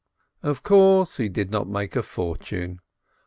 [0.41, 2.79] Of course, he did not make a fortune.